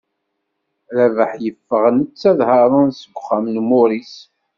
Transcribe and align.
Rabaḥ 0.95 1.31
yeffeɣ-d 1.43 1.93
netta 1.97 2.31
d 2.37 2.39
Haṛun 2.49 2.89
seg 2.93 3.11
uxxam 3.17 3.45
n 3.49 3.55
Muris. 3.69 4.15